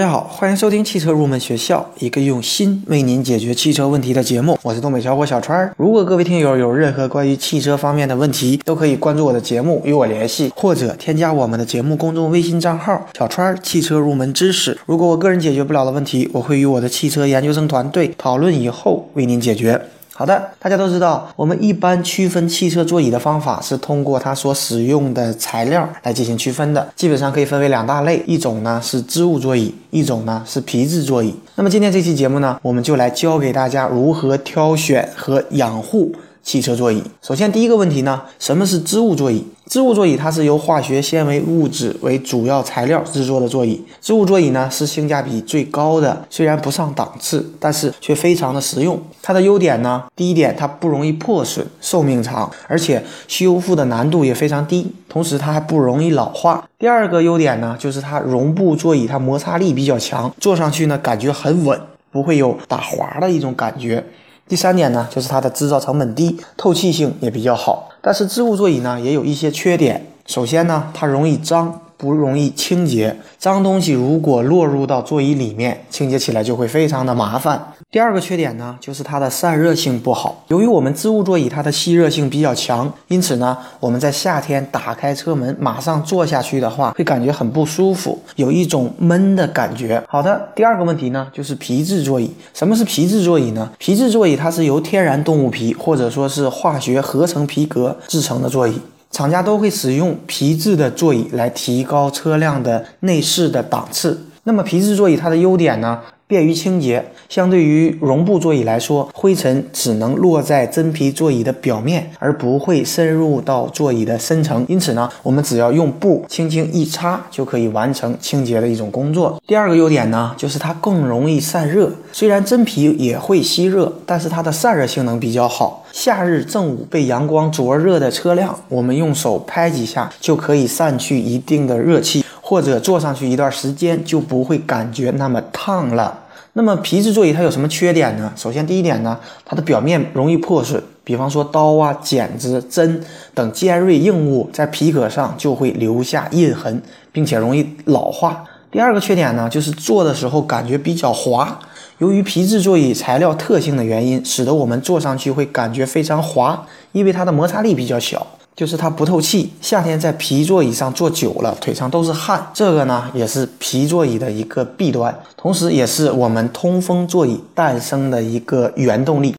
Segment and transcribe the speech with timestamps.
[0.00, 4.58] 大家好，欢迎收听汽车入门学校，一个用心为您解决汽车问题的节目。
[4.62, 5.70] 我是东北小伙小川。
[5.76, 14.78] 如果各位听友有任何关于汽车方面的问题，都可以关注我的节目与我联系，或者添加我们的节目公众微信账号“小川汽车入门知识”。
[14.88, 19.82] 如果我个人解决不了的问题，我会与我的汽车研究生团队讨论以后为您解决。
[20.20, 26.86] 好的，大家都知道，我们一般区分汽车座椅的方法是通过它所使用的材料来进行区分的。
[26.94, 31.34] 基本上可以分为两大类，一种呢是织物座椅，一种呢是皮质座椅。
[31.54, 36.12] 那么今天这期节目呢，我们就来教给大家如何挑选和养护。
[36.50, 39.46] 汽车座椅，首先第一个问题呢，什么是织物座椅？
[39.68, 43.80] 织物座椅它是由化学纤维物质为主要材料制作的座椅。
[44.00, 49.00] 织物座椅呢是性价比最高的，虽然不上档次，但是却非常的实用。
[49.22, 56.68] 它的优点呢，第一点它不容易破损，寿命长，而且修复的难度也非常低，同时它还不容易老化。
[56.80, 64.04] 第二个优点呢，就是它绒布座椅，它摩擦力比较强，坐上去呢感觉很稳，不会有打滑的一种感觉。
[64.50, 67.88] 第三点呢，就是它的制造成本低，透气性也比较好。
[68.00, 70.04] 但是织物座椅呢，也有一些缺点。
[70.26, 71.80] 首先呢，它容易脏。
[72.00, 77.74] 不容易清洁，脏东西如果落入到座椅里面，清洁起来就会非常的麻烦。
[77.90, 80.44] 第二个缺点呢，就是它的散热性不好。
[80.48, 90.02] 由于我们织物座椅它的吸热性比较强，因此呢，我们在夏天打开车门马上坐下去的话，会感觉很不舒服，有一种闷的感觉。
[90.08, 92.30] 好的，第二个问题呢，就是皮质座椅。
[92.54, 93.70] 什么是皮质座椅呢？
[93.78, 98.80] 皮质座椅它是由天然动物皮或者说是化学合成皮革制成的座椅。
[99.20, 104.18] 厂家都会使用皮质的座椅来提高车辆的内饰的档次。
[104.44, 106.00] 那么皮质座椅它的优点呢？
[106.30, 114.64] 便于清洁，相对于绒布座椅来说，灰尘只能落在真皮座椅的表面，而不会深入到座椅的深层。
[114.68, 119.42] 因此呢，我们只要用布轻轻一擦，就可以完成清洁的一种工作。
[119.44, 121.90] 第二个优点呢，就是它更容易散热。
[122.12, 125.84] 虽然真皮也会吸热，但是它的散热性能比较好。
[125.90, 132.24] 夏日正午被阳光灼热的车辆，我们用手拍几下就可以散去一定的热气。
[132.50, 136.24] 或者坐上去一段时间就不会感觉那么烫了。
[136.54, 138.32] 那么皮质座椅它有什么缺点呢？
[138.34, 148.42] 首先第一点呢，它的表面容易破损，比方说刀啊、剪子、针等尖锐硬物在皮革上就会留下印痕，并且容易老化。
[148.72, 151.56] 第二个缺点呢，就是坐的时候感觉比较滑。
[151.98, 158.26] 由于皮质座椅材料特性的原因，使得我们坐上去会感觉非常滑，因为它的摩擦力比较小。
[158.60, 169.34] 就是它不透气，夏天在皮座椅上坐久了，腿上都是汗，这个呢也是皮座椅的一个弊端，同时也是我们通风座椅诞生的一个原动力。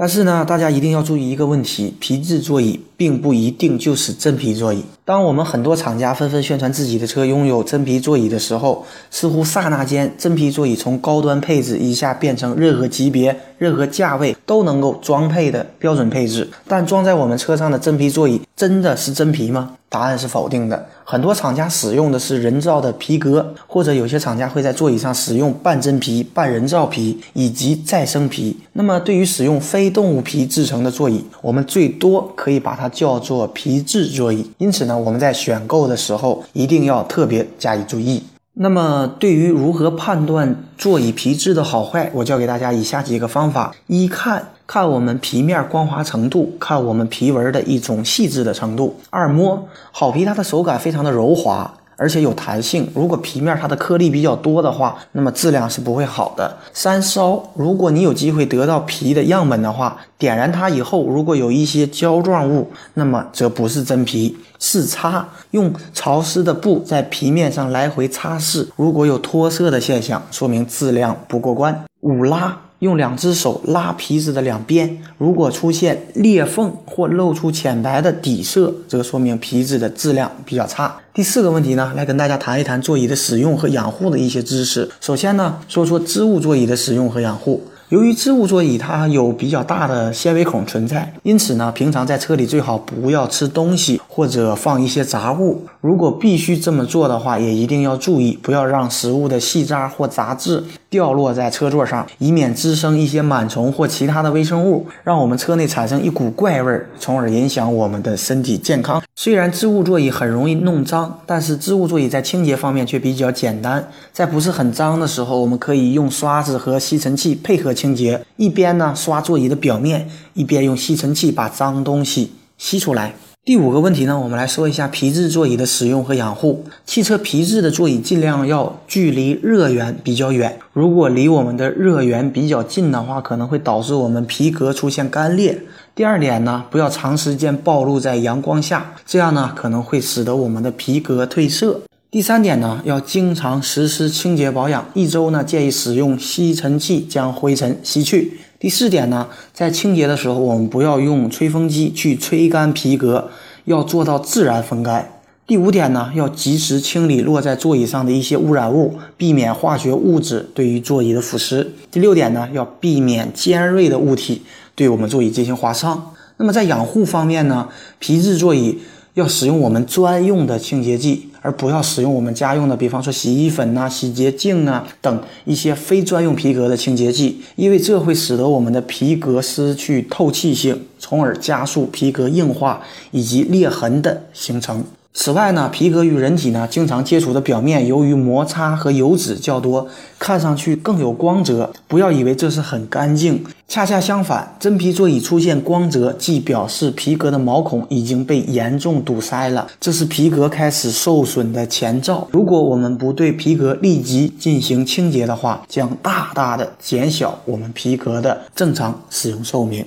[0.00, 4.82] 但是呢，大家一定要注意一个问题：皮质座椅并不一定就是真皮座椅。
[5.04, 16.48] 当我们很多厂家纷纷宣传自己的车拥有真皮座椅的时候，似乎刹那间真皮座椅从高端配置一下变成任何级别、任何价位都能够装配的标准配置。
[16.66, 19.72] 但装在我们车上的真皮座椅真的是真皮吗？
[19.90, 20.86] 答案是否定的。
[21.04, 28.56] 很多厂家使用的是人造的皮革，或者有些厂家会在座椅上使用半真皮、半人造皮以及再生皮。
[28.74, 34.50] 那么，对于使用非动物皮制成的座椅，我们最多可以把它叫做皮质座椅。
[34.58, 38.22] 因此呢，我们在选购的时候一定要特别加以注意。
[38.54, 44.50] 那么，对于如何判断座椅皮质的好坏，我教给大家以下几个方法：一看。
[44.72, 48.94] 看我们皮面光滑程度，看我们皮纹的一种细致的程度。
[49.10, 51.68] 二摸好皮，它的手感非常的柔滑。
[51.96, 56.56] 而且有弹性，如果皮面它的颗粒比较多的话，那么质量是不会好的。
[56.72, 64.36] 三烧，如果你有机会得到皮的样本的话，点燃它以后，如果有一些胶状物，那么则不是真皮。
[64.60, 71.84] 四擦，用潮湿的布在皮面上来回擦拭，如果有脱色的现象，说明质量不过关。
[72.02, 72.56] 五拉。
[72.80, 80.96] 用两只手拉皮子的两边，如果出现裂缝或露出浅白的底色，则说明皮子的质量比较差。
[81.12, 84.90] 第四个问题呢，来跟大家谈一谈座椅的使用和养护的一些知识。
[85.00, 87.62] 首先呢，说说织物座椅的使用和养护。
[87.90, 95.64] 由于织物座椅它有比较大的纤维孔存在，因此呢，平常在车里最好不要吃东西或者放一些杂物。
[95.80, 109.02] 如果必须这么做的话，也一定要注意，不要让食物的细渣或杂质掉落在车座上，以免滋生一些螨虫或其他的微生物，让我们车内产生一股怪味，从而影响我们的身体健康。
[109.22, 113.86] 虽然织物座椅很容易弄脏，但是织物座椅在清洁方面却比较简单。
[114.14, 117.74] 在不是很脏的时候，我们可以用刷子和吸尘器配合。
[117.74, 123.14] 清洁一边呢刷座椅的表面，一边用吸尘器把脏东西吸出来。
[123.44, 126.64] 第五个问题呢，我们来说一下皮质座椅的使用和养护。
[126.86, 135.58] 汽车皮质的座椅尽量要距离热源比较远，如果离我们的热源比较近的话，可能会导致我们皮革出现干裂。
[136.00, 141.82] 第二点呢，不要长时间暴露在阳光下，这样呢可能会使得我们的皮革褪色。
[142.10, 148.38] 第三点呢，要经常实施清洁保养，一周呢建议使用吸尘器将灰尘吸去。
[148.58, 153.28] 第四点呢，在清洁的时候，我们不要用吹风机去吹干皮革，
[153.66, 155.06] 要做到自然风干。
[155.46, 161.66] 第五点呢，要及时清理落在座椅上的一些污染物，避免化学物质对于座椅的腐蚀。
[161.90, 164.42] 第六点呢，要避免尖锐的物体
[164.80, 166.14] 对我们座椅进行划伤。
[166.38, 167.68] 那么在养护方面呢，
[167.98, 168.78] 皮质座椅
[169.12, 171.26] 要使用我们专用的清洁剂。
[171.42, 184.84] 而不要使用我们家用的，比方说洗衣粉呐、洗洁精啊等一些非专用皮革的清洁剂，因为这会使得我们的皮革失去透气性，从而加速皮革硬化以及裂痕的形成。
[185.12, 189.86] 此外呢，皮革与人体呢经常接触的表面，由于摩擦和油脂较多，
[190.18, 191.70] 看上去更有光泽。
[191.88, 202.26] 不要以为这是很干净，恰恰相反，真皮座椅出现光泽，即表示皮革的毛孔已经被严重堵塞了，这是皮革开始受损的前兆。
[202.30, 209.84] 如果我们不对皮革立即进行清洁的话，将大大的减小我们皮革的正常使用寿命。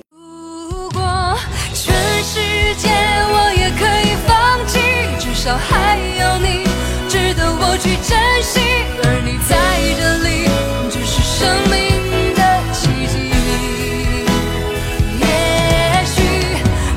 [7.76, 8.60] 去珍惜，
[9.02, 9.54] 而你在
[9.98, 10.48] 这里，
[10.90, 11.74] 只是生命
[12.34, 12.40] 的
[12.72, 13.14] 奇迹。
[15.20, 15.24] 也
[16.06, 16.14] 许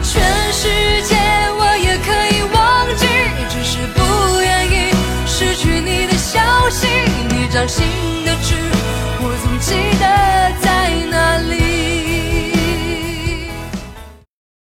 [0.03, 0.13] 全
[0.53, 0.69] 世
[1.03, 1.15] 界
[1.57, 2.55] 我也可以忘
[2.95, 3.05] 记，
[3.49, 3.99] 只是不
[4.39, 4.93] 愿意
[5.25, 6.39] 失去你的消
[6.69, 6.87] 息。
[7.29, 7.83] 你掌心
[8.23, 8.55] 的痣，
[9.19, 10.05] 我总记得
[10.61, 11.55] 在哪里。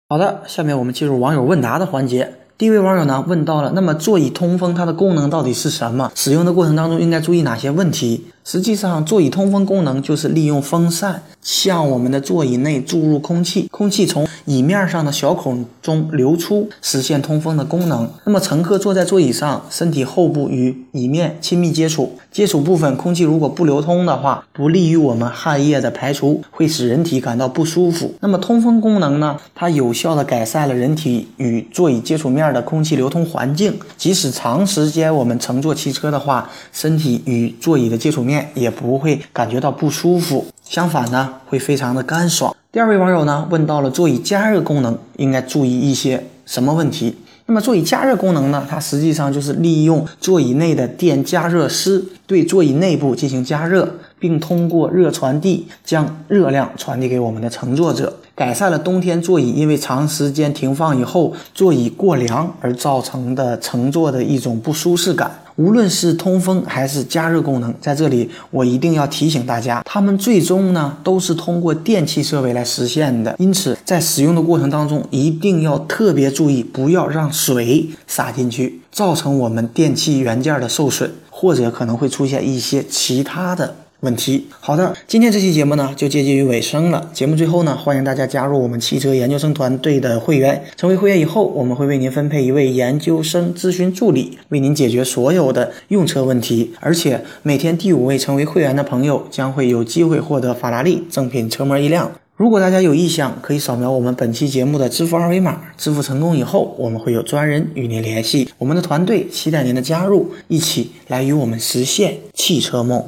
[0.09, 2.42] 好的，下面我们进入网友问答的环节。
[2.55, 6.11] 第一位网友呢问到了，那么座椅通风它的功能到底是什么？
[6.13, 8.25] 使用的过程当中应该注意哪些问题？
[8.45, 18.09] 实际上，座椅通风功能就是利用风扇向我们的座椅内注入空气，空气从椅面上的小孔中流出，实现通风的功能。
[18.25, 28.13] 那么，乘客坐在座椅上，身体后部与椅面亲密接触，接触部分空气如果不流通的话，不利于我们汗液的排除，会使人体感到不舒服。
[28.19, 29.37] 那么，通风功能呢？
[29.55, 38.49] 它有效的改善了人体与座椅接触面的空气流通环境，即使长时间我们乘坐汽车的话，身体与座椅的接触面。
[38.55, 42.55] 也不会感觉到不舒服，相反呢，会非常的干爽。
[42.71, 47.15] 第二位网友呢问到了座椅加热功能应该注意一些什么问题？
[47.45, 65.29] 那么座椅加热功能呢，它实际上就是利用座椅内的电加热丝对座椅内部进行加热，并通过热传递将热量传递给我们的乘坐者，改善了冬天座椅因为长时间停放以后座椅过凉而造成的乘坐的一种不舒适感。
[65.57, 73.35] 无论是通风还是加热功能，在这里我一定要提醒大家，它们最终呢都是通过电气设备来实现的。
[73.37, 83.75] 因此，在使用的过程当中，一定要特别注意，不要让水洒进去，造成我们电器元件的受损，或者可能会出现一些其他的。
[84.03, 87.09] 问题好的，今天这期节目呢就接近于尾声了。
[87.13, 90.61] 节目最后呢，欢迎大家加入我们汽车研究生团队的会员。
[90.75, 96.73] 成为会员以后，我们会为您分配一位研究生咨询助理，为您解决所有的用车问题。
[96.81, 102.11] 而且每天第五位成为会员的朋友将会有机会获得法拉利正品车模一辆。
[102.35, 105.61] 如果大家有意向，可以扫描我们本期节目的支付二维码。
[105.77, 108.49] 支付成功以后，我们会有专人与您联系。
[108.57, 113.05] 我们的团队期待您的加入，一起来与我们实现汽车梦。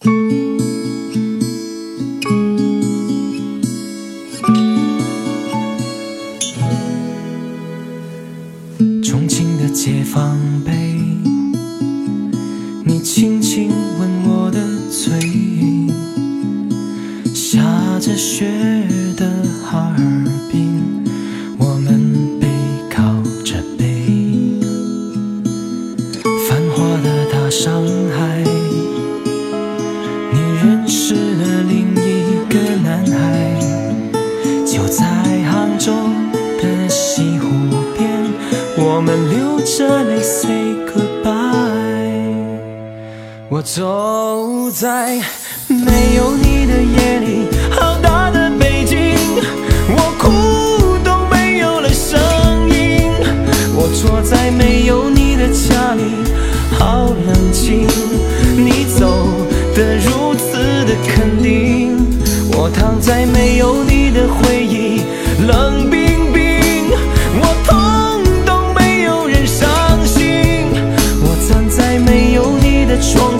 [0.00, 0.49] 重
[43.60, 45.20] 我走在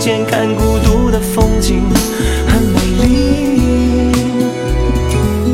[0.01, 1.83] 间看孤独的风景
[2.47, 4.11] 很美丽，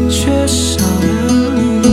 [0.10, 1.52] 缺少了
[1.82, 1.86] 你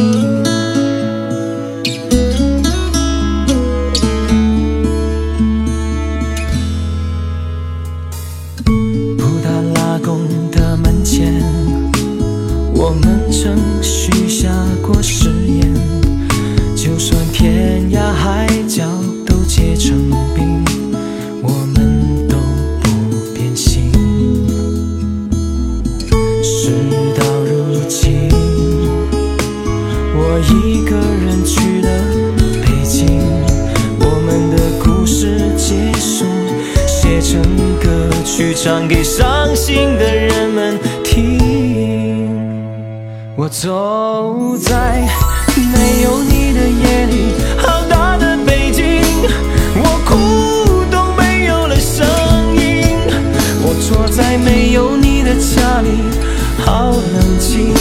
[9.18, 10.20] 布达拉宫
[10.52, 11.42] 的门前，
[12.72, 14.48] 我们曾许下
[14.80, 15.74] 过誓言，
[16.76, 18.93] 就算天涯海角。
[38.64, 41.38] 唱给伤心的人们听。
[43.36, 45.06] 我走在
[45.54, 49.02] 没有你的夜里，好大的北京，
[49.76, 52.06] 我哭都没有了声
[52.56, 52.96] 音。
[53.60, 56.00] 我坐在没有你的家里，
[56.64, 57.73] 好冷清。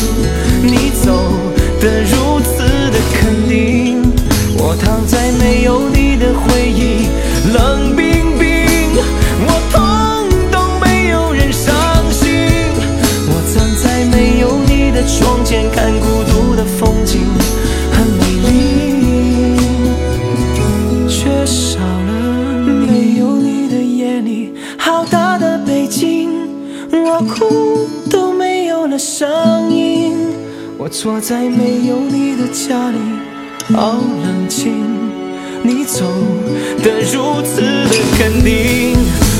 [24.21, 26.29] 你，好大的北京，
[26.91, 30.13] 我哭都没有了声音。
[30.77, 32.97] 我坐在没有你的家里，
[33.73, 34.73] 好冷清。
[35.65, 36.03] 你走
[36.83, 38.97] 的如此的肯定，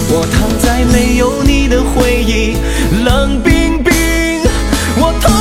[0.09, 2.55] 我躺在没有你的回忆，
[3.03, 3.91] 冷冰冰。
[4.95, 5.32] 我痛